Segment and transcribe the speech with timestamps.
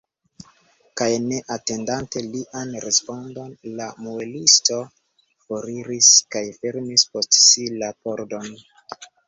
[1.01, 4.79] Kaj ne atendante lian respondon, la muelisto
[5.45, 8.53] foriris kaj fermis post si la pordon.